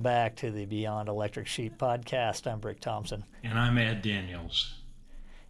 Welcome 0.00 0.14
back 0.14 0.36
to 0.36 0.50
the 0.50 0.64
Beyond 0.64 1.10
Electric 1.10 1.46
Sheep 1.46 1.76
podcast. 1.76 2.50
I'm 2.50 2.58
Brick 2.58 2.80
Thompson. 2.80 3.22
And 3.44 3.58
I'm 3.58 3.76
Ed 3.76 4.00
Daniels. 4.00 4.76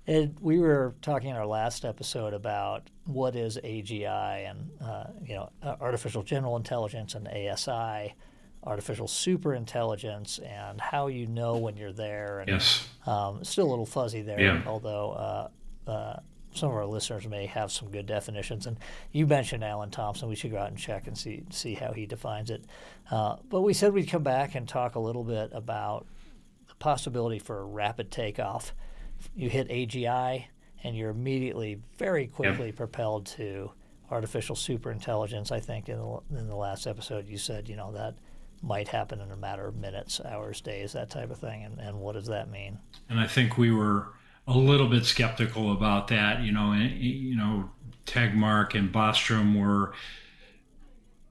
Ed, 0.09 0.39
we 0.41 0.59
were 0.59 0.97
talking 1.03 1.31
in 1.31 1.37
our 1.37 1.47
last 1.47 1.85
episode 1.85 2.35
about 2.35 2.91
what 3.05 3.37
is 3.37 3.61
AGI 3.63 4.51
and, 4.51 4.71
uh, 4.81 5.05
you 5.25 5.37
know, 5.37 5.51
artificial 5.63 6.25
general 6.25 6.57
intelligence 6.57 7.15
and 7.15 7.29
ASI, 7.29 8.13
artificial 8.65 9.07
super 9.07 9.55
intelligence, 9.55 10.41
and 10.41 10.81
how 10.81 11.07
you 11.07 11.29
know 11.29 11.57
when 11.57 11.77
you're 11.77 11.93
there. 11.93 12.41
And, 12.41 12.49
yes. 12.49 12.89
Um, 13.07 13.45
still 13.45 13.69
a 13.69 13.71
little 13.71 13.87
fuzzy 13.87 14.23
there, 14.23 14.41
yeah. 14.41 14.63
although 14.67 15.13
uh, 15.13 15.49
uh, 15.89 16.17
some 16.55 16.71
of 16.71 16.77
our 16.77 16.87
listeners 16.87 17.27
may 17.27 17.47
have 17.47 17.71
some 17.71 17.91
good 17.91 18.07
definitions. 18.07 18.67
And 18.67 18.79
you 19.13 19.27
mentioned 19.27 19.65
Alan 19.65 19.91
Thompson. 19.91 20.29
We 20.29 20.35
should 20.35 20.51
go 20.51 20.59
out 20.59 20.69
and 20.69 20.79
check 20.79 21.07
and 21.07 21.17
see 21.17 21.45
see 21.51 21.75
how 21.75 21.93
he 21.93 22.07
defines 22.07 22.51
it. 22.51 22.65
Uh, 23.11 23.37
but 23.49 23.63
we 23.63 23.73
said 23.73 23.93
we'd 23.93 24.09
come 24.09 24.23
back 24.23 24.55
and 24.55 24.69
talk 24.69 24.95
a 24.95 25.01
little 25.01 25.25
bit 25.25 25.51
about 25.53 26.07
the 26.69 26.75
possibility 26.77 27.39
for 27.39 27.59
a 27.59 27.65
rapid 27.65 28.11
takeoff. 28.11 28.75
You 29.35 29.49
hit 29.51 29.69
AGI, 29.69 30.47
and 30.83 30.97
you're 30.97 31.11
immediately, 31.11 31.79
very 31.99 32.27
quickly 32.27 32.67
yep. 32.67 32.77
propelled 32.77 33.27
to 33.27 33.71
artificial 34.11 34.57
superintelligence. 34.57 35.53
I 35.53 35.61
think 35.61 35.89
in 35.89 35.99
the, 35.99 36.39
in 36.39 36.49
the 36.49 36.57
last 36.57 36.87
episode 36.87 37.29
you 37.29 37.39
said, 37.39 37.69
you 37.69 37.77
know, 37.77 37.93
that 37.93 38.15
might 38.63 38.89
happen 38.89 39.21
in 39.21 39.31
a 39.31 39.37
matter 39.37 39.67
of 39.67 39.77
minutes, 39.77 40.21
hours, 40.21 40.61
days, 40.61 40.93
that 40.93 41.11
type 41.11 41.31
of 41.31 41.39
thing. 41.39 41.65
And, 41.65 41.79
and 41.79 42.01
what 42.01 42.15
does 42.15 42.27
that 42.27 42.51
mean? 42.51 42.79
And 43.09 43.21
I 43.21 43.27
think 43.27 43.57
we 43.57 43.71
were 43.71 44.09
a 44.51 44.59
little 44.59 44.89
bit 44.89 45.05
skeptical 45.05 45.73
about 45.73 46.09
that. 46.09 46.43
You 46.43 46.53
know, 46.53 46.73
you 46.73 47.37
know, 47.37 47.71
Tegmark 48.05 48.75
and 48.75 48.93
Bostrom 48.93 49.59
were 49.59 49.93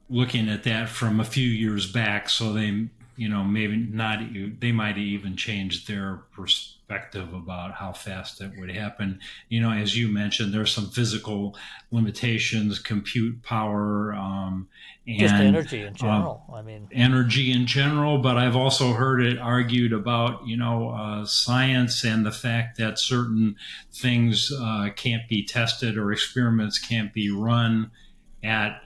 looking 0.08 0.48
at 0.48 0.64
that 0.64 0.88
from 0.88 1.20
a 1.20 1.24
few 1.24 1.46
years 1.46 1.90
back, 1.90 2.28
so 2.30 2.52
they, 2.52 2.88
you 3.20 3.28
know, 3.28 3.44
maybe 3.44 3.76
not. 3.76 4.20
They 4.60 4.72
might 4.72 4.96
even 4.96 5.36
change 5.36 5.84
their 5.84 6.22
perspective 6.32 7.34
about 7.34 7.74
how 7.74 7.92
fast 7.92 8.40
it 8.40 8.50
would 8.56 8.70
happen. 8.70 9.20
You 9.50 9.60
know, 9.60 9.70
as 9.70 9.94
you 9.94 10.08
mentioned, 10.08 10.54
there's 10.54 10.72
some 10.72 10.88
physical 10.88 11.54
limitations, 11.90 12.78
compute 12.78 13.42
power, 13.42 14.14
um, 14.14 14.68
and 15.06 15.18
just 15.18 15.34
energy 15.34 15.82
in 15.82 15.92
general. 15.92 16.46
Uh, 16.50 16.54
I 16.54 16.62
mean, 16.62 16.88
energy 16.92 17.52
in 17.52 17.66
general. 17.66 18.16
But 18.16 18.38
I've 18.38 18.56
also 18.56 18.94
heard 18.94 19.20
it 19.20 19.38
argued 19.38 19.92
about 19.92 20.46
you 20.46 20.56
know 20.56 20.88
uh, 20.88 21.26
science 21.26 22.02
and 22.02 22.24
the 22.24 22.32
fact 22.32 22.78
that 22.78 22.98
certain 22.98 23.54
things 23.92 24.50
uh, 24.50 24.88
can't 24.96 25.28
be 25.28 25.44
tested 25.44 25.98
or 25.98 26.10
experiments 26.10 26.78
can't 26.78 27.12
be 27.12 27.30
run 27.30 27.90
at 28.42 28.80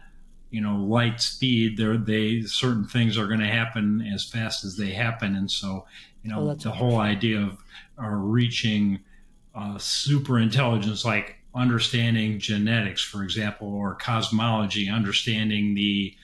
you 0.55 0.60
know 0.60 0.77
light 0.77 1.20
speed. 1.20 1.77
There, 1.77 1.98
they 1.98 2.42
certain 2.42 2.86
things 2.86 3.19
are 3.19 3.27
going 3.27 3.41
to 3.41 3.47
happen 3.47 4.00
as 4.14 4.24
fast 4.24 4.64
as 4.64 4.77
they 4.77 4.92
happen, 4.92 5.34
and 5.34 5.50
so 5.50 5.84
you 6.22 6.30
know 6.30 6.50
oh, 6.50 6.55
the 6.55 6.70
whole 6.70 6.98
idea 6.98 7.41
of 7.41 7.58
uh, 8.00 8.06
reaching 8.06 9.00
uh, 9.52 9.78
super 9.78 10.38
intelligence 10.38 11.05
like 11.05 11.38
understanding 11.56 12.38
genetics, 12.38 13.02
for 13.02 13.25
example, 13.25 13.75
or 13.75 13.97
cosmology, 13.97 14.88
understanding 14.88 15.75
the 15.75 16.14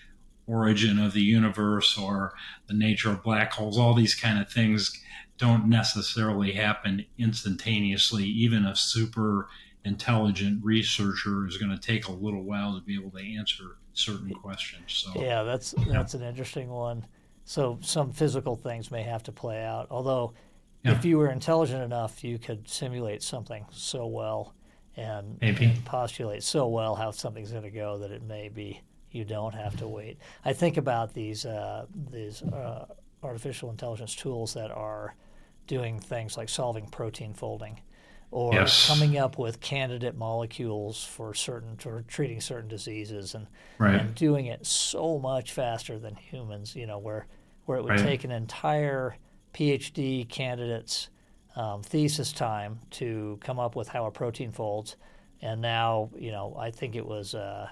origin 0.47 0.99
of 0.99 1.13
the 1.13 1.23
universe 1.23 1.99
or 1.99 2.33
the 2.69 2.75
nature 2.75 3.11
of 3.11 3.23
black 3.25 3.53
holes, 3.53 3.79
all 3.79 3.95
these 3.95 4.15
kind 4.15 4.41
of 4.41 4.49
things 4.49 4.93
don't 5.39 5.69
necessarily 5.69 6.53
happen 6.53 7.05
instantaneously. 7.19 8.25
Even 8.25 8.65
a 8.65 8.77
super 8.77 9.49
intelligent 9.85 10.63
researcher 10.65 11.47
is 11.47 11.57
going 11.57 11.71
to 11.71 11.81
take 11.81 12.07
a 12.07 12.13
little 12.13 12.43
while 12.43 12.75
to 12.75 12.85
be 12.85 12.95
able 12.95 13.11
to 13.11 13.37
answer 13.37 13.77
certain 13.93 14.33
questions. 14.35 15.05
So 15.13 15.21
yeah, 15.21 15.43
that's 15.43 15.75
that's 15.89 16.15
an 16.15 16.23
interesting 16.23 16.69
one. 16.69 17.07
So 17.45 17.79
some 17.83 18.13
physical 18.13 18.57
things 18.57 18.91
may 18.91 19.03
have 19.03 19.23
to 19.25 19.33
play 19.33 19.65
out. 19.65 19.89
Although, 19.91 20.35
yeah. 20.85 20.93
if 20.93 21.05
you 21.05 21.19
were 21.19 21.31
intelligent 21.31 21.83
enough, 21.83 22.23
you 22.23 22.39
could 22.39 22.69
simulate 22.69 23.23
something 23.23 23.65
so 23.71 24.07
well 24.07 24.55
and, 24.97 25.39
and 25.41 25.85
postulate 25.85 26.43
so 26.43 26.69
well 26.69 26.95
how 26.95 27.11
something's 27.11 27.51
going 27.51 27.63
to 27.63 27.71
go 27.71 27.99
that 27.99 28.11
it 28.11 28.23
may 28.23 28.49
be 28.49 28.81
you 29.11 29.25
don't 29.25 29.55
have 29.55 29.77
to 29.79 29.89
wait. 29.89 30.19
I 30.45 30.53
think 30.53 30.77
about 30.77 31.13
these 31.15 31.45
uh, 31.45 31.87
these 32.11 32.43
uh, 32.43 32.87
artificial 33.23 33.71
intelligence 33.71 34.15
tools 34.15 34.55
that 34.55 34.71
are 34.71 35.15
doing 35.67 35.99
things 35.99 36.37
like 36.37 36.49
solving 36.49 36.87
protein 36.87 37.35
folding 37.35 37.81
or 38.31 38.55
yes. 38.55 38.87
coming 38.87 39.19
up 39.19 39.39
with 39.39 39.61
candidate 39.61 40.17
molecules 40.17 41.05
for 41.05 41.35
certain 41.35 41.77
for 41.77 42.05
treating 42.07 42.41
certain 42.41 42.69
diseases 42.69 43.35
and 43.35 43.47
right. 43.79 43.97
and 43.97 44.15
doing 44.15 44.47
it 44.47 44.65
so 44.65 45.19
much 45.19 45.53
faster 45.53 45.99
than 45.99 46.15
humans. 46.15 46.77
You 46.77 46.87
know 46.87 46.99
where 46.99 47.27
where 47.65 47.79
it 47.79 47.83
would 47.83 47.91
right. 47.91 48.01
take 48.01 48.25
an 48.25 48.31
entire 48.31 49.17
PhD 49.53 50.29
candidate's 50.29 51.09
um, 51.57 51.83
thesis 51.83 52.33
time 52.33 52.79
to 52.91 53.39
come 53.41 53.59
up 53.59 53.75
with 53.75 53.89
how 53.89 54.07
a 54.07 54.11
protein 54.11 54.53
folds, 54.53 54.97
and 55.43 55.61
now 55.61 56.11
you 56.17 56.31
know 56.31 56.57
I 56.59 56.71
think 56.71 56.97
it 56.97 57.07
was. 57.07 57.35
Uh, 57.35 57.69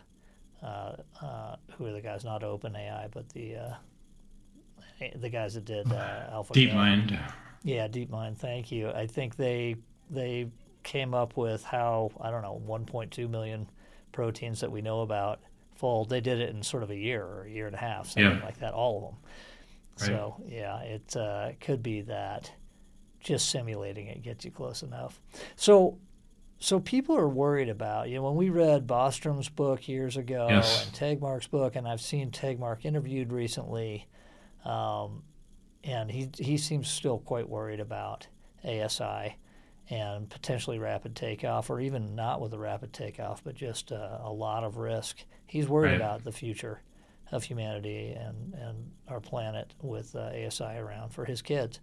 uh, 0.61 0.97
uh, 1.23 1.57
who 1.77 1.87
are 1.87 1.93
the 1.93 2.01
guys? 2.01 2.25
Not 2.25 2.43
OpenAI, 2.43 3.13
but 3.13 3.29
the 3.29 3.57
uh, 3.57 3.75
the 5.17 5.29
guys 5.29 5.55
that 5.55 5.65
did 5.65 5.93
uh, 5.93 6.31
Alpha. 6.33 6.53
DeepMind. 6.53 7.17
Yeah, 7.63 7.89
DeepMind. 7.89 8.37
Thank 8.39 8.73
you. 8.73 8.91
I 8.91 9.07
think 9.07 9.37
they 9.37 9.77
they 10.11 10.49
came 10.83 11.15
up 11.15 11.37
with 11.37 11.65
how 11.65 12.11
I 12.21 12.31
don't 12.31 12.43
know 12.43 12.63
1.2 12.67 13.29
million 13.29 13.69
proteins 14.13 14.61
that 14.61 14.73
we 14.73 14.81
know 14.81 15.03
about 15.03 15.41
fold. 15.75 16.09
They 16.09 16.21
did 16.21 16.41
it 16.41 16.51
in 16.51 16.63
sort 16.63 16.83
of 16.83 16.91
a 16.91 16.97
year 16.97 17.25
or 17.25 17.45
a 17.45 17.51
year 17.51 17.67
and 17.67 17.75
a 17.75 17.79
half, 17.79 18.07
something 18.09 18.39
yeah. 18.39 18.45
like 18.45 18.59
that. 18.61 18.75
All 18.75 18.97
of 18.97 19.03
them. 19.03 19.21
Right. 20.01 20.07
So 20.07 20.43
yeah, 20.49 20.81
it 20.81 21.17
uh, 21.17 21.51
could 21.61 21.83
be 21.83 22.03
that 22.03 22.51
just 23.21 23.51
simulating 23.51 24.07
it 24.07 24.23
gets 24.23 24.45
you 24.45 24.51
close 24.51 24.83
enough. 24.83 25.21
So 25.57 25.99
so 26.61 26.81
people 26.81 27.17
are 27.17 27.29
worried 27.29 27.69
about 27.69 28.09
you 28.09 28.17
know 28.17 28.23
when 28.23 28.35
we 28.35 28.51
read 28.51 28.87
Bostrom's 28.87 29.49
book 29.49 29.89
years 29.89 30.17
ago 30.17 30.49
yes. 30.51 30.87
and 30.87 30.95
Tegmark's 30.95 31.47
book, 31.47 31.77
and 31.77 31.87
I've 31.87 32.01
seen 32.01 32.31
Tegmark 32.31 32.85
interviewed 32.85 33.33
recently, 33.33 34.07
um, 34.65 35.23
and 35.85 36.11
he 36.11 36.31
he 36.39 36.57
seems 36.57 36.89
still 36.89 37.19
quite 37.19 37.49
worried 37.49 37.81
about 37.81 38.27
ASI 38.65 39.37
and 39.91 40.29
potentially 40.29 40.79
rapid 40.79 41.17
takeoff, 41.17 41.71
or 41.71 41.81
even 41.81 42.15
not 42.15 42.41
with 42.41 42.53
a 42.53 42.59
rapid 42.59 42.93
takeoff, 42.93 43.43
but 43.43 43.55
just 43.55 43.91
uh, 43.91 44.19
a 44.23 44.33
lot 44.33 44.65
of 44.65 44.77
risk. 44.77 45.25
He's 45.47 45.69
worried 45.69 45.93
right. 45.93 45.97
about 45.97 46.25
the 46.25 46.33
future 46.33 46.83
of 47.31 47.45
humanity 47.45 48.11
and 48.11 48.55
and 48.55 48.91
our 49.09 49.21
planet 49.21 49.75
with 49.83 50.15
uh, 50.17 50.31
ASI 50.47 50.65
around 50.65 51.11
for 51.11 51.25
his 51.25 51.43
kids. 51.43 51.81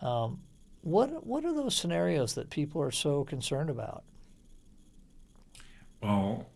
Um, 0.00 0.40
what 0.82 1.26
what 1.26 1.44
are 1.44 1.52
those 1.52 1.74
scenarios 1.74 2.34
that 2.34 2.50
people 2.50 2.80
are 2.82 2.90
so 2.90 3.24
concerned 3.24 3.70
about? 3.70 4.04
Well, 6.00 6.46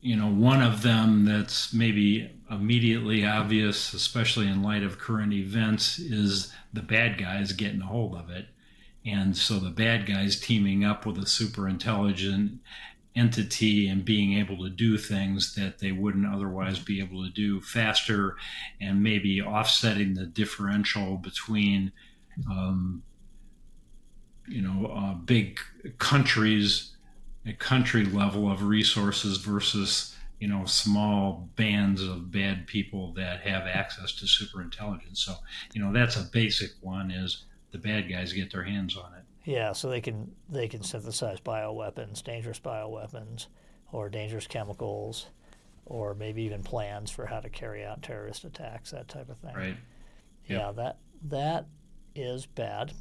you 0.00 0.16
know, 0.16 0.28
one 0.28 0.62
of 0.62 0.82
them 0.82 1.24
that's 1.24 1.72
maybe 1.72 2.30
immediately 2.50 3.24
obvious, 3.26 3.92
especially 3.92 4.46
in 4.46 4.62
light 4.62 4.82
of 4.82 4.98
current 4.98 5.32
events, 5.32 5.98
is 5.98 6.52
the 6.72 6.82
bad 6.82 7.18
guys 7.18 7.52
getting 7.52 7.80
a 7.80 7.86
hold 7.86 8.14
of 8.14 8.30
it. 8.30 8.46
And 9.04 9.36
so 9.36 9.58
the 9.58 9.70
bad 9.70 10.06
guys 10.06 10.38
teaming 10.38 10.84
up 10.84 11.06
with 11.06 11.18
a 11.18 11.26
super 11.26 11.68
intelligent 11.68 12.60
entity 13.16 13.88
and 13.88 14.04
being 14.04 14.38
able 14.38 14.58
to 14.58 14.70
do 14.70 14.96
things 14.96 15.54
that 15.54 15.78
they 15.78 15.90
wouldn't 15.90 16.32
otherwise 16.32 16.78
be 16.78 17.00
able 17.00 17.24
to 17.24 17.30
do 17.30 17.60
faster 17.60 18.36
and 18.80 19.02
maybe 19.02 19.42
offsetting 19.42 20.14
the 20.14 20.26
differential 20.26 21.16
between, 21.16 21.92
um, 22.48 23.02
you 24.46 24.62
know, 24.62 24.86
uh, 24.86 25.14
big 25.14 25.58
countries 25.98 26.94
a 27.46 27.52
country 27.54 28.04
level 28.04 28.50
of 28.50 28.62
resources 28.62 29.38
versus 29.38 30.14
you 30.40 30.48
know 30.48 30.64
small 30.64 31.48
bands 31.56 32.02
of 32.02 32.30
bad 32.30 32.66
people 32.66 33.12
that 33.14 33.40
have 33.40 33.66
access 33.66 34.12
to 34.12 34.26
super 34.26 34.62
intelligence. 34.62 35.22
So 35.22 35.34
you 35.72 35.82
know 35.82 35.92
that's 35.92 36.16
a 36.16 36.28
basic 36.32 36.70
one 36.80 37.10
is 37.10 37.44
the 37.72 37.78
bad 37.78 38.08
guys 38.08 38.32
get 38.32 38.50
their 38.50 38.62
hands 38.62 38.96
on 38.96 39.12
it 39.14 39.24
yeah 39.44 39.72
so 39.72 39.88
they 39.88 40.00
can 40.00 40.30
they 40.48 40.68
can 40.68 40.82
synthesize 40.82 41.40
bioweapons 41.40 42.22
dangerous 42.22 42.60
bioweapons 42.60 43.46
or 43.92 44.08
dangerous 44.08 44.46
chemicals 44.46 45.26
or 45.86 46.14
maybe 46.14 46.42
even 46.42 46.62
plans 46.62 47.10
for 47.10 47.26
how 47.26 47.40
to 47.40 47.48
carry 47.48 47.84
out 47.84 48.02
terrorist 48.02 48.44
attacks 48.44 48.90
that 48.90 49.08
type 49.08 49.28
of 49.28 49.38
thing 49.38 49.54
right 49.54 49.76
yep. 50.46 50.60
yeah 50.60 50.72
that 50.72 50.98
that 51.22 51.66
is 52.14 52.46
bad 52.46 52.92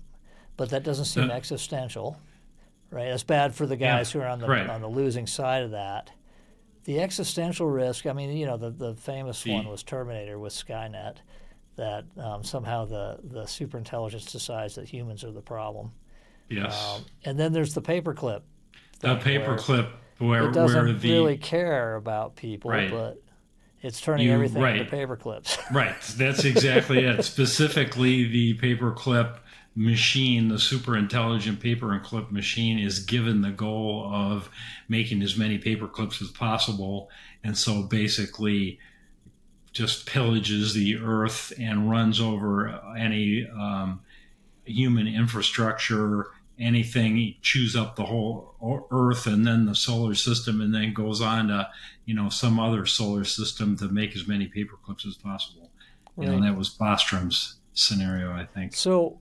but 0.57 0.69
that 0.69 0.83
doesn't 0.83 1.05
seem 1.05 1.31
existential 1.31 2.19
right? 2.91 3.09
That's 3.09 3.23
bad 3.23 3.55
for 3.55 3.65
the 3.65 3.75
guys 3.75 4.13
yeah, 4.13 4.21
who 4.21 4.25
are 4.25 4.29
on 4.29 4.39
the 4.39 4.47
right. 4.47 4.69
on 4.69 4.81
the 4.81 4.89
losing 4.89 5.27
side 5.27 5.63
of 5.63 5.71
that. 5.71 6.11
The 6.85 6.99
existential 6.99 7.67
risk. 7.67 8.05
I 8.05 8.13
mean, 8.13 8.35
you 8.35 8.45
know, 8.45 8.57
the 8.57 8.69
the 8.69 8.95
famous 8.95 9.43
the, 9.43 9.53
one 9.53 9.67
was 9.67 9.83
Terminator 9.83 10.39
with 10.39 10.53
Skynet, 10.53 11.17
that 11.79 12.03
um, 12.17 12.43
somehow 12.43 12.85
the 12.85 13.19
the 13.23 13.43
superintelligence 13.43 14.31
decides 14.31 14.75
that 14.75 14.87
humans 14.87 15.23
are 15.23 15.31
the 15.31 15.41
problem. 15.41 15.91
Yes. 16.49 16.95
Um, 16.97 17.05
and 17.23 17.39
then 17.39 17.53
there's 17.53 17.73
the 17.73 17.81
paperclip. 17.81 18.41
The 18.99 19.15
paperclip 19.15 19.89
where, 20.17 20.41
where 20.41 20.49
it 20.49 20.53
doesn't 20.53 20.85
where 20.85 20.93
the, 20.93 21.11
really 21.11 21.37
care 21.37 21.95
about 21.95 22.35
people, 22.35 22.69
right. 22.69 22.91
but 22.91 23.23
it's 23.81 24.01
turning 24.01 24.27
You- 24.27 24.33
everything 24.33 24.61
right. 24.61 24.81
into 24.81 24.95
paperclips. 24.95 25.57
Right. 25.73 25.95
That's 26.17 26.43
exactly 26.43 27.05
it. 27.05 27.23
Specifically, 27.23 28.27
the 28.27 28.57
paperclip 28.57 29.37
machine, 29.75 30.49
the 30.49 30.59
super 30.59 30.97
intelligent 30.97 31.61
paper 31.61 31.93
and 31.93 32.03
clip 32.03 32.29
machine, 32.29 32.77
is 32.77 32.99
given 32.99 33.41
the 33.41 33.51
goal 33.51 34.09
of 34.13 34.49
making 34.89 35.21
as 35.21 35.37
many 35.37 35.57
paper 35.57 35.87
clips 35.87 36.21
as 36.21 36.29
possible. 36.29 37.09
And 37.41 37.57
so 37.57 37.83
basically, 37.83 38.79
just 39.71 40.05
pillages 40.07 40.73
the 40.73 40.97
earth 40.97 41.53
and 41.59 41.89
runs 41.89 42.19
over 42.19 42.69
any 42.97 43.47
um, 43.47 44.01
human 44.65 45.07
infrastructure, 45.07 46.27
anything, 46.57 47.35
chews 47.41 47.75
up 47.75 47.95
the 47.95 48.05
whole 48.05 48.87
earth 48.91 49.27
and 49.27 49.45
then 49.45 49.65
the 49.65 49.75
solar 49.75 50.15
system, 50.15 50.61
and 50.61 50.73
then 50.73 50.93
goes 50.93 51.21
on 51.21 51.47
to, 51.47 51.69
you 52.05 52.13
know, 52.13 52.29
some 52.29 52.59
other 52.59 52.85
solar 52.85 53.23
system 53.23 53.77
to 53.77 53.87
make 53.87 54.15
as 54.15 54.27
many 54.27 54.47
paper 54.47 54.75
clips 54.83 55.05
as 55.05 55.15
possible. 55.15 55.69
You 56.17 56.25
know, 56.25 56.33
Right. 56.33 56.43
that 56.43 56.57
was 56.57 56.69
Bostrom's 56.69 57.55
scenario, 57.73 58.31
I 58.33 58.45
think. 58.45 58.75
So, 58.75 59.19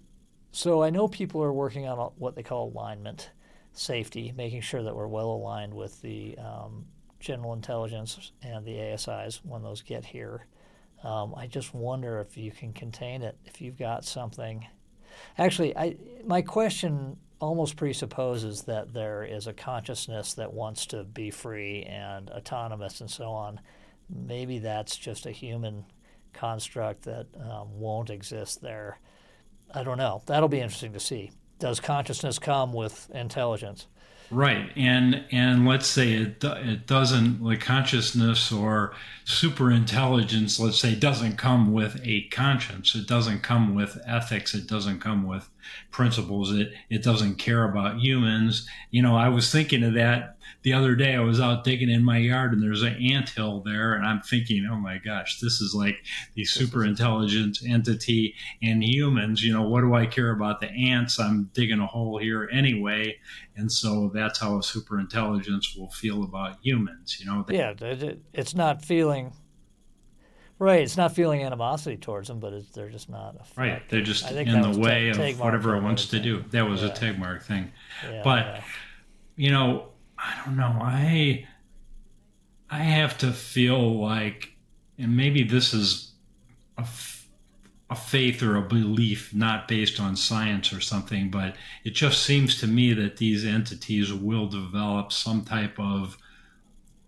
so 0.51 0.83
I 0.83 0.91
know 0.91 1.07
people 1.07 1.43
are 1.43 1.53
working 1.53 1.87
on 1.87 1.99
what 2.17 2.35
they 2.35 2.43
call 2.43 2.69
alignment 2.69 3.31
safety, 3.73 4.33
making 4.37 4.63
sure 4.63 4.83
that 4.83 4.97
we're 4.97 5.07
well 5.07 5.31
aligned 5.31 5.75
with 5.75 6.01
the 6.03 6.37
um, 6.39 6.87
general 7.21 7.53
intelligence 7.53 8.33
and 8.43 8.65
the 8.65 8.77
ASIs 8.77 9.41
when 9.45 9.63
those 9.63 9.83
get 9.83 10.05
here. 10.05 10.47
Um, 11.05 11.35
I 11.37 11.47
just 11.47 11.75
wonder 11.75 12.21
if 12.21 12.37
you 12.37 12.51
can 12.51 12.73
contain 12.73 13.23
it. 13.23 13.37
If 13.45 13.61
you've 13.61 13.79
got 13.79 14.05
something, 14.05 14.67
actually, 15.37 15.77
I 15.77 15.97
my 16.25 16.43
question 16.43 17.17
almost 17.41 17.77
presupposes 17.77 18.63
that 18.63 18.93
there 18.93 19.23
is 19.23 19.47
a 19.47 19.53
consciousness 19.53 20.35
that 20.35 20.53
wants 20.53 20.87
to 20.87 21.05
be 21.05 21.31
free 21.31 21.85
and 21.85 22.31
autonomous 22.31 23.01
and 23.01 23.11
so 23.11 23.31
on. 23.31 23.61
Maybe 24.11 24.59
that's 24.59 24.97
just 24.97 25.27
a 25.27 25.31
human 25.31 25.85
construct 26.33 27.03
that 27.03 27.27
um, 27.41 27.79
won't 27.79 28.11
exist 28.11 28.61
there. 28.61 28.99
I 29.73 29.83
don't 29.83 29.99
know. 29.99 30.23
That'll 30.27 30.49
be 30.49 30.61
interesting 30.61 30.95
to 30.95 31.01
see. 31.01 31.31
Does 31.59 31.79
consciousness 31.81 32.39
come 32.39 32.73
with 32.73 33.11
intelligence? 33.11 33.87
Right, 34.31 34.71
and 34.77 35.25
and 35.33 35.67
let's 35.67 35.87
say 35.87 36.13
it 36.13 36.45
it 36.45 36.87
doesn't 36.87 37.43
like 37.43 37.61
consciousness 37.61 38.53
or 38.53 38.93
super 39.25 39.71
intelligence. 39.71 40.61
Let's 40.61 40.79
say 40.79 40.95
doesn't 40.95 41.39
come 41.39 41.73
with 41.73 41.99
a 42.05 42.29
conscience. 42.29 42.95
It 42.95 43.07
doesn't 43.07 43.41
come 43.43 43.75
with 43.75 43.99
ethics. 44.07 44.55
It 44.55 44.67
doesn't 44.67 45.01
come 45.01 45.27
with 45.27 45.49
principles. 45.91 46.53
It 46.53 46.75
it 46.91 47.03
doesn't 47.03 47.37
care 47.37 47.65
about 47.65 48.01
humans. 48.01 48.69
You 48.91 49.01
know, 49.01 49.17
I 49.17 49.31
was 49.31 49.51
thinking 49.51 49.83
of 49.83 49.95
that 49.95 50.37
the 50.63 50.73
other 50.73 50.95
day. 50.95 51.15
I 51.15 51.21
was 51.21 51.41
out 51.41 51.65
digging 51.65 51.91
in 51.91 52.05
my 52.05 52.19
yard, 52.19 52.53
and 52.53 52.63
there's 52.63 52.83
an 52.83 52.97
ant 52.97 53.31
hill 53.31 53.63
there, 53.65 53.95
and 53.95 54.07
I'm 54.07 54.21
thinking, 54.21 54.69
oh 54.71 54.77
my 54.77 54.99
gosh, 54.99 55.41
this 55.41 55.61
is 55.61 55.75
like 55.75 56.05
the 56.35 56.45
super 56.45 56.85
intelligent 56.85 57.59
entity 57.67 58.35
and 58.63 58.85
humans. 58.85 59.43
You 59.43 59.53
know, 59.53 59.69
what 59.69 59.81
do 59.81 59.95
I 59.95 60.07
care 60.07 60.31
about 60.31 60.61
the 60.61 60.71
ants? 60.71 61.19
I'm 61.19 61.51
digging 61.55 61.81
a 61.81 61.87
hole 61.87 62.19
here 62.19 62.49
anyway. 62.53 63.17
And 63.59 63.71
so 63.71 64.11
that's 64.15 64.39
how 64.39 64.59
a 64.59 64.63
super 64.63 65.01
intelligence 65.01 65.75
will 65.77 65.91
feel 65.91 66.23
about 66.23 66.59
humans. 66.63 67.19
You 67.21 67.27
know, 67.27 67.45
they, 67.47 67.59
Yeah, 67.59 67.71
it- 67.71 68.03
it- 68.03 68.23
it's 68.33 68.55
not 68.55 68.85
feeling 68.85 69.33
right. 70.61 70.81
It's 70.81 70.97
not 70.97 71.13
feeling 71.15 71.43
animosity 71.43 71.97
towards 71.97 72.29
them, 72.29 72.39
but 72.41 72.53
it's, 72.53 72.71
they're 72.71 72.89
just 72.89 73.11
not. 73.11 73.35
A 73.37 73.61
right. 73.61 73.83
They're 73.89 74.01
just 74.03 74.31
in 74.31 74.61
the 74.63 74.79
way 74.79 75.11
Teg- 75.13 75.35
of 75.35 75.41
whatever 75.41 75.77
it 75.77 75.83
wants 75.83 76.07
to 76.07 76.21
do. 76.21 76.45
That 76.51 76.69
was 76.69 76.83
a 76.83 76.87
Yeah. 76.87 76.95
Tegmark 76.95 77.43
thing. 77.43 77.73
Yeah, 78.09 78.23
but- 78.25 78.47
yeah. 78.47 78.63
You 79.37 79.51
know, 79.53 79.89
I 80.19 80.41
don't 80.45 80.57
know. 80.57 80.79
I 80.81 81.47
I 82.71 82.79
have 82.79 83.17
to 83.19 83.33
feel 83.33 84.01
like, 84.01 84.53
and 84.99 85.17
maybe 85.17 85.43
this 85.43 85.73
is 85.73 86.13
a, 86.77 86.85
a 87.91 87.97
faith 87.97 88.43
or 88.43 88.57
a 88.57 88.63
belief 88.63 89.35
not 89.35 89.67
based 89.67 89.99
on 89.99 90.15
science 90.15 90.73
or 90.73 90.81
something, 90.81 91.31
but 91.31 91.57
it 91.85 91.91
just 91.91 92.23
seems 92.23 92.61
to 92.61 92.67
me 92.67 92.93
that 92.93 93.17
these 93.17 93.47
entities 93.47 94.13
will 94.13 94.47
develop 94.47 95.11
some 95.13 95.43
type 95.43 95.79
of 95.79 96.19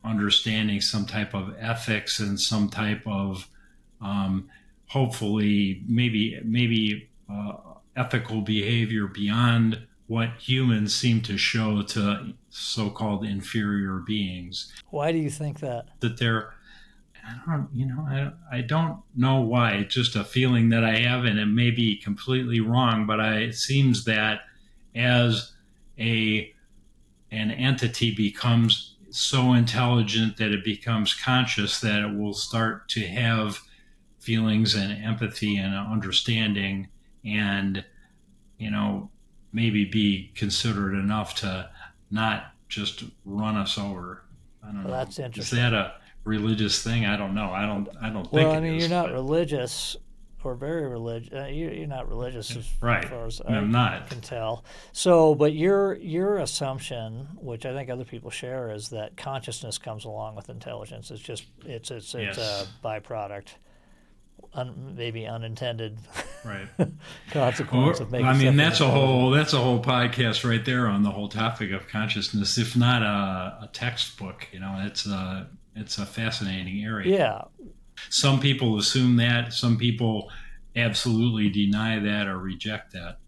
understanding, 0.02 0.80
some 0.80 1.04
type 1.04 1.34
of 1.34 1.54
ethics, 1.58 2.18
and 2.18 2.40
some 2.40 2.68
type 2.70 3.02
of 3.06 3.46
um, 4.00 4.48
hopefully 4.86 5.82
maybe 5.86 6.40
maybe 6.44 7.10
uh, 7.30 7.52
ethical 7.96 8.40
behavior 8.40 9.06
beyond 9.06 9.86
what 10.06 10.30
humans 10.38 10.92
seem 10.94 11.20
to 11.20 11.36
show 11.36 11.82
to 11.82 12.32
so-called 12.48 13.24
inferior 13.24 13.98
beings 13.98 14.72
Why 14.88 15.12
do 15.12 15.18
you 15.18 15.30
think 15.30 15.60
that? 15.60 15.86
that 16.00 16.18
they're 16.18 16.54
I 17.26 17.38
don't 17.46 17.68
you 17.72 17.86
know 17.86 18.06
I, 18.08 18.58
I 18.58 18.60
don't 18.62 19.00
know 19.16 19.40
why 19.40 19.72
it's 19.72 19.94
just 19.94 20.16
a 20.16 20.24
feeling 20.24 20.68
that 20.70 20.84
I 20.84 20.96
have 20.98 21.24
and 21.24 21.38
it 21.38 21.46
may 21.46 21.70
be 21.70 21.96
completely 21.96 22.60
wrong 22.60 23.06
but 23.06 23.20
I 23.20 23.38
it 23.38 23.54
seems 23.54 24.04
that 24.04 24.40
as 24.94 25.52
a 25.98 26.52
an 27.30 27.50
entity 27.50 28.14
becomes 28.14 28.96
so 29.10 29.52
intelligent 29.54 30.36
that 30.36 30.52
it 30.52 30.64
becomes 30.64 31.14
conscious 31.14 31.80
that 31.80 32.00
it 32.02 32.16
will 32.16 32.34
start 32.34 32.88
to 32.90 33.00
have 33.06 33.60
feelings 34.20 34.74
and 34.74 34.92
empathy 35.04 35.56
and 35.56 35.74
understanding 35.74 36.88
and 37.24 37.84
you 38.58 38.70
know 38.70 39.10
maybe 39.52 39.84
be 39.84 40.30
considerate 40.36 40.94
enough 40.98 41.34
to 41.34 41.68
not 42.10 42.52
just 42.68 43.04
run 43.24 43.56
us 43.56 43.78
over 43.78 44.22
i 44.62 44.66
don't 44.66 44.84
Well, 44.84 44.92
know 44.92 44.98
that's 44.98 45.18
interesting. 45.18 45.58
is 45.58 45.62
that 45.62 45.74
a 45.74 45.94
religious 46.24 46.82
thing 46.82 47.06
i 47.06 47.16
don't 47.16 47.34
know 47.34 47.50
i 47.50 47.64
don't 47.66 47.88
i 48.02 48.08
don't 48.10 48.24
think 48.24 48.32
Well, 48.34 48.52
I 48.52 48.60
mean, 48.60 48.74
is, 48.74 48.82
you're 48.82 48.90
not 48.90 49.06
but- 49.06 49.12
religious 49.14 49.96
or 50.42 50.54
very 50.54 50.88
religious. 50.88 51.30
Uh, 51.34 51.44
you, 51.48 51.68
you're 51.68 51.86
not 51.86 52.08
religious 52.08 52.56
as 52.56 52.66
right 52.80 53.04
far 53.06 53.26
as 53.26 53.42
i'm 53.46 53.54
I 53.54 53.60
not 53.60 54.08
can 54.08 54.22
tell. 54.22 54.64
So, 54.92 55.34
but 55.34 55.52
your 55.52 55.96
your 55.96 56.38
assumption, 56.38 57.28
which 57.36 57.66
I 57.66 57.74
think 57.74 57.90
other 57.90 58.04
people 58.06 58.30
share, 58.30 58.70
is 58.70 58.88
that 58.88 59.18
consciousness 59.18 59.76
comes 59.76 60.06
along 60.06 60.36
with 60.36 60.48
intelligence. 60.48 61.10
It's 61.10 61.20
just 61.20 61.44
it's 61.66 61.90
it's 61.90 62.14
it's 62.14 62.38
Yes. 62.38 62.66
a 62.82 62.86
byproduct, 62.86 63.48
un, 64.54 64.94
maybe 64.96 65.26
unintended 65.26 65.98
right 66.42 66.68
consequence 67.30 68.00
Or- 68.00 68.04
of 68.04 68.10
making. 68.10 68.26
I 68.26 68.32
mean, 68.34 68.56
that's 68.56 68.80
a 68.80 68.90
whole 68.90 69.30
that's 69.30 69.52
a 69.52 69.58
whole 69.58 69.82
podcast 69.82 70.48
right 70.48 70.64
there 70.64 70.86
on 70.86 71.02
the 71.02 71.10
whole 71.10 71.28
topic 71.28 71.70
of 71.72 71.86
consciousness. 71.86 72.56
If 72.56 72.76
not 72.76 73.02
a, 73.02 73.64
a 73.64 73.70
textbook, 73.74 74.48
you 74.52 74.60
know, 74.60 74.82
it's 74.86 75.04
a 75.06 75.48
it's 75.80 75.98
a 75.98 76.06
fascinating 76.06 76.84
area. 76.84 77.16
Yeah, 77.16 77.42
Some 78.08 78.40
people 78.40 78.78
assume 78.78 79.16
that. 79.16 79.52
Some 79.52 79.76
people 79.76 80.30
absolutely 80.76 81.50
deny 81.50 81.98
that 81.98 82.26
or 82.26 82.38
reject 82.38 82.92
that. 82.92 83.18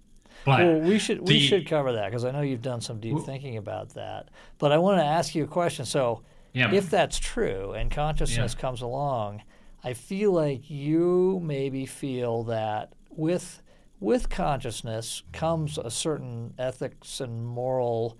But 0.44 0.60
well, 0.60 0.80
we 0.80 0.98
should 0.98 1.20
we 1.20 1.34
the- 1.34 1.40
should 1.46 1.68
cover 1.68 1.92
that 1.92 2.06
because 2.06 2.24
I 2.24 2.30
know 2.30 2.40
you've 2.40 2.62
done 2.62 2.80
some 2.80 2.98
deep 3.00 3.18
thinking 3.24 3.56
about 3.56 3.94
that. 3.94 4.28
But 4.58 4.72
I 4.72 4.78
want 4.78 4.98
to 5.00 5.04
ask 5.04 5.34
you 5.34 5.44
a 5.44 5.48
question. 5.48 5.84
So, 5.84 6.22
yeah, 6.52 6.72
if 6.72 6.90
that's 6.90 7.18
true 7.18 7.72
and 7.72 7.90
consciousness 7.90 8.54
comes 8.54 8.82
along, 8.82 9.42
I 9.84 9.94
feel 9.94 10.32
like 10.32 10.68
you 10.68 11.40
maybe 11.42 11.86
feel 11.86 12.42
that 12.44 12.92
with 13.10 13.62
with 14.00 14.28
consciousness 14.30 15.22
comes 15.32 15.78
a 15.78 15.90
certain 15.90 16.54
ethics 16.58 17.20
and 17.20 17.46
moral 17.46 18.18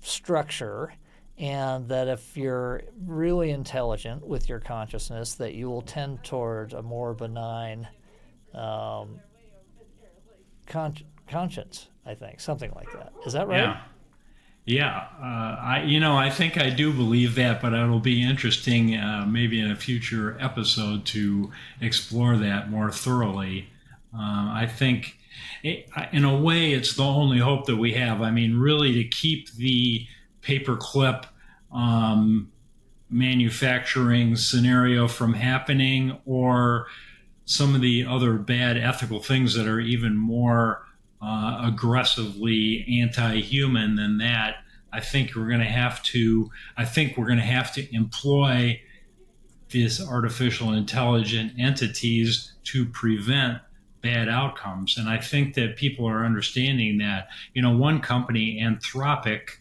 structure 0.00 0.94
and 1.42 1.88
that 1.88 2.06
if 2.06 2.36
you're 2.36 2.84
really 3.04 3.50
intelligent 3.50 4.24
with 4.24 4.48
your 4.48 4.60
consciousness 4.60 5.34
that 5.34 5.54
you 5.54 5.68
will 5.68 5.82
tend 5.82 6.22
towards 6.22 6.72
a 6.72 6.80
more 6.80 7.12
benign 7.12 7.86
um, 8.54 9.18
con- 10.66 10.96
conscience 11.28 11.88
i 12.06 12.14
think 12.14 12.40
something 12.40 12.70
like 12.76 12.90
that 12.92 13.12
is 13.26 13.34
that 13.34 13.46
right 13.46 13.60
Yeah. 13.60 13.80
Yeah, 14.64 15.08
uh, 15.20 15.56
I 15.60 15.82
you 15.88 15.98
know 15.98 16.16
I 16.16 16.30
think 16.30 16.56
I 16.56 16.70
do 16.70 16.92
believe 16.92 17.34
that, 17.34 17.60
but 17.60 17.72
it'll 17.72 17.98
be 17.98 18.22
interesting 18.22 18.96
uh, 18.96 19.26
maybe 19.26 19.58
in 19.58 19.72
a 19.72 19.74
future 19.74 20.36
episode 20.38 21.04
to 21.06 21.50
explore 21.80 22.36
that 22.36 22.70
more 22.70 22.92
thoroughly. 22.92 23.68
Uh, 24.14 24.54
I 24.54 24.70
think, 24.72 25.18
it, 25.64 25.88
in 26.12 26.24
a 26.24 26.36
way, 26.36 26.74
it's 26.74 26.94
the 26.94 27.02
only 27.02 27.38
hope 27.38 27.66
that 27.66 27.76
we 27.76 27.94
have. 27.94 28.22
I 28.22 28.30
mean, 28.30 28.56
really, 28.56 28.92
to 29.02 29.04
keep 29.08 29.52
the 29.54 30.06
paperclip 30.42 31.24
um, 31.72 32.50
manufacturing 33.10 34.36
scenario 34.36 35.08
from 35.08 35.34
happening, 35.34 36.18
or 36.24 36.86
some 37.44 37.74
of 37.74 37.80
the 37.80 38.04
other 38.04 38.34
bad 38.34 38.76
ethical 38.76 39.20
things 39.20 39.54
that 39.54 39.66
are 39.66 39.80
even 39.80 40.16
more 40.16 40.86
uh, 41.20 41.60
aggressively 41.64 43.00
anti-human 43.00 43.96
than 43.96 44.18
that. 44.18 44.56
I 44.92 45.00
think 45.00 45.34
we're 45.34 45.48
going 45.48 45.60
to 45.60 45.64
have 45.66 46.02
to. 46.04 46.50
I 46.76 46.84
think 46.84 47.16
we're 47.16 47.26
going 47.26 47.38
to 47.38 47.44
have 47.44 47.72
to 47.74 47.94
employ 47.94 48.80
these 49.70 50.06
artificial 50.06 50.72
intelligent 50.72 51.52
entities 51.58 52.52
to 52.64 52.84
prevent 52.84 53.58
bad 54.02 54.28
outcomes. 54.28 54.98
And 54.98 55.08
I 55.08 55.18
think 55.18 55.54
that 55.54 55.76
people 55.76 56.06
are 56.06 56.26
understanding 56.26 56.98
that. 56.98 57.28
You 57.54 57.62
know, 57.62 57.74
one 57.76 58.00
company, 58.00 58.60
Anthropic, 58.62 59.58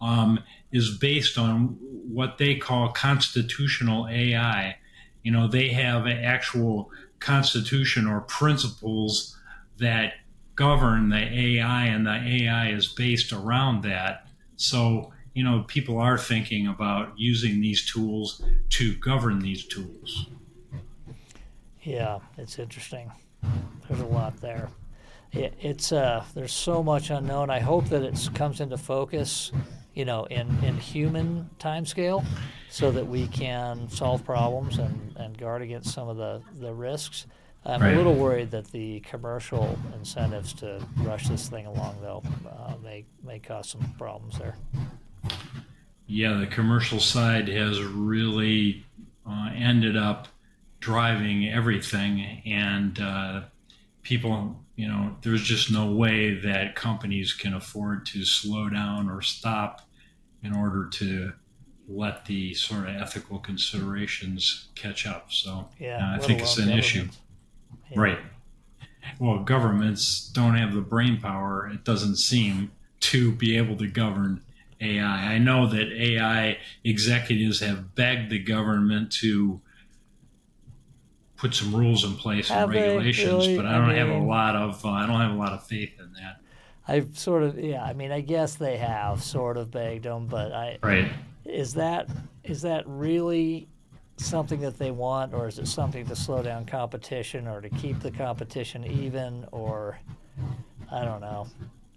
um, 0.00 0.40
is 0.72 0.96
based 0.98 1.38
on 1.38 1.78
what 1.80 2.38
they 2.38 2.56
call 2.56 2.90
constitutional 2.90 4.08
AI. 4.08 4.76
you 5.22 5.30
know, 5.30 5.46
they 5.46 5.68
have 5.68 6.06
an 6.06 6.16
actual 6.16 6.90
constitution 7.18 8.06
or 8.06 8.22
principles 8.22 9.36
that 9.78 10.14
govern 10.54 11.10
the 11.10 11.16
AI, 11.18 11.86
and 11.86 12.06
the 12.06 12.10
AI 12.10 12.70
is 12.70 12.86
based 12.86 13.32
around 13.32 13.82
that. 13.82 14.26
So, 14.56 15.12
you 15.34 15.44
know, 15.44 15.64
people 15.66 15.98
are 15.98 16.18
thinking 16.18 16.66
about 16.66 17.18
using 17.18 17.60
these 17.60 17.90
tools 17.90 18.42
to 18.70 18.94
govern 18.96 19.40
these 19.40 19.64
tools. 19.64 20.26
Yeah, 21.82 22.18
it's 22.36 22.58
interesting. 22.58 23.10
There's 23.88 24.00
a 24.00 24.06
lot 24.06 24.38
there. 24.40 24.68
It, 25.32 25.54
it's 25.60 25.92
uh, 25.92 26.24
there's 26.34 26.52
so 26.52 26.82
much 26.82 27.10
unknown. 27.10 27.50
I 27.50 27.60
hope 27.60 27.86
that 27.86 28.02
it 28.02 28.28
comes 28.34 28.60
into 28.60 28.76
focus, 28.76 29.52
you 29.94 30.04
know, 30.04 30.24
in 30.24 30.48
in 30.64 30.76
human 30.76 31.50
timescale, 31.58 32.24
so 32.68 32.90
that 32.92 33.06
we 33.06 33.26
can 33.28 33.88
solve 33.88 34.24
problems 34.24 34.78
and, 34.78 35.16
and 35.16 35.36
guard 35.38 35.62
against 35.62 35.92
some 35.92 36.08
of 36.08 36.16
the 36.16 36.42
the 36.60 36.72
risks. 36.72 37.26
I'm 37.64 37.82
Right. 37.82 37.92
a 37.92 37.96
little 37.96 38.14
worried 38.14 38.52
that 38.52 38.68
the 38.72 39.00
commercial 39.00 39.78
incentives 39.94 40.54
to 40.54 40.82
rush 41.02 41.28
this 41.28 41.48
thing 41.48 41.66
along, 41.66 41.98
though, 42.00 42.22
uh, 42.48 42.74
may 42.82 43.04
may 43.22 43.38
cause 43.38 43.68
some 43.68 43.82
problems 43.98 44.38
there. 44.38 44.56
Yeah, 46.06 46.38
the 46.38 46.46
commercial 46.46 46.98
side 47.00 47.48
has 47.48 47.82
really 47.82 48.84
uh, 49.28 49.50
ended 49.54 49.96
up 49.96 50.28
driving 50.80 51.48
everything, 51.48 52.42
and 52.46 52.98
uh, 52.98 53.42
people, 54.02 54.56
you 54.80 54.88
know, 54.88 55.14
there's 55.20 55.42
just 55.42 55.70
no 55.70 55.92
way 55.92 56.32
that 56.36 56.74
companies 56.74 57.34
can 57.34 57.52
afford 57.52 58.06
to 58.06 58.24
slow 58.24 58.70
down 58.70 59.10
or 59.10 59.20
stop 59.20 59.82
in 60.42 60.56
order 60.56 60.88
to 60.88 61.34
let 61.86 62.24
the 62.24 62.54
sort 62.54 62.88
of 62.88 62.96
ethical 62.96 63.38
considerations 63.40 64.68
catch 64.74 65.06
up. 65.06 65.30
So 65.30 65.68
Yeah, 65.78 65.98
uh, 65.98 66.16
I 66.16 66.18
think 66.18 66.40
it's 66.40 66.56
an 66.56 66.70
issue. 66.70 67.06
Yeah. 67.90 68.00
Right. 68.00 68.18
Well, 69.18 69.40
governments 69.40 70.30
don't 70.32 70.54
have 70.54 70.72
the 70.72 70.80
brain 70.80 71.20
power, 71.20 71.68
it 71.68 71.84
doesn't 71.84 72.16
seem, 72.16 72.70
to 73.00 73.32
be 73.32 73.58
able 73.58 73.76
to 73.76 73.86
govern 73.86 74.40
AI. 74.80 75.34
I 75.34 75.36
know 75.36 75.66
that 75.66 75.92
AI 75.92 76.56
executives 76.84 77.60
have 77.60 77.94
begged 77.94 78.30
the 78.30 78.38
government 78.38 79.12
to 79.20 79.60
put 81.40 81.54
some 81.54 81.74
rules 81.74 82.04
in 82.04 82.14
place 82.16 82.48
Have 82.48 82.64
and 82.64 82.74
regulations, 82.74 83.46
really? 83.46 83.56
but 83.56 83.64
I 83.64 83.76
I 83.76 83.78
don't 83.78 83.96
have 83.96 84.08
a 84.10 84.18
lot 84.18 84.54
of 84.54 84.84
uh, 84.84 84.90
I 84.90 85.06
don't 85.06 85.20
have 85.20 85.32
a 85.32 85.38
lot 85.38 85.52
of 85.52 85.66
faith 85.66 85.98
in 85.98 86.12
that. 86.12 86.40
I've 86.86 87.18
sort 87.18 87.42
of 87.42 87.58
yeah. 87.58 87.82
I 87.82 87.94
mean, 87.94 88.12
I 88.12 88.20
guess 88.20 88.56
they 88.56 88.76
have 88.76 89.22
sort 89.22 89.56
of 89.56 89.70
begged 89.70 90.04
them, 90.04 90.26
but 90.26 90.52
I 90.52 90.78
Right. 90.82 91.10
is 91.44 91.74
that 91.74 92.08
is 92.44 92.60
that 92.62 92.84
really 92.86 93.68
something 94.18 94.60
that 94.60 94.78
they 94.78 94.90
want, 94.90 95.32
or 95.32 95.48
is 95.48 95.58
it 95.58 95.66
something 95.66 96.06
to 96.06 96.14
slow 96.14 96.42
down 96.42 96.66
competition, 96.66 97.48
or 97.48 97.62
to 97.62 97.70
keep 97.70 98.00
the 98.00 98.10
competition 98.10 98.84
even, 98.84 99.46
or 99.50 99.98
I 100.92 101.04
don't 101.04 101.22
know. 101.22 101.46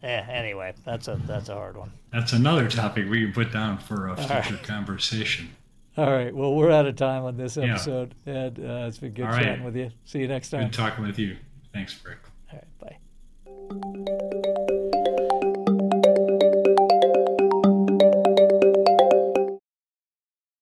Yeah. 0.01 0.25
Anyway, 0.29 0.73
that's 0.85 1.09
a 1.09 1.19
that's 1.25 1.49
a 1.49 1.55
hard 1.55 1.75
one. 1.75 1.91
That's 2.13 2.31
another 2.31 2.69
topic 2.69 3.09
we 3.09 3.23
can 3.23 3.33
put 3.33 3.51
down 3.51 3.77
for 3.77 4.07
a 4.07 4.15
future 4.15 4.55
right. 4.55 4.63
conversation. 4.63 5.49
All 5.97 6.11
right. 6.11 6.33
Well, 6.35 6.55
we're 6.55 6.71
out 6.71 6.85
of 6.87 6.95
time 6.95 7.23
on 7.23 7.37
this 7.37 7.55
Yeah. 7.57 7.65
episode, 7.75 8.15
and 8.25 8.57
uh, 8.59 8.85
it's 8.87 8.97
been 8.97 9.13
good 9.13 9.25
All 9.25 9.31
right. 9.31 9.43
chatting 9.43 9.63
with 9.63 9.75
you. 9.75 9.91
See 10.05 10.19
you 10.19 10.27
next 10.27 10.49
time. 10.49 10.63
Good 10.65 10.73
talking 10.73 11.05
with 11.05 11.19
you. 11.19 11.37
Thanks, 11.71 11.93
Brick. 11.93 12.17
All 12.51 12.57
right. 12.57 12.79
Bye. 12.79 12.97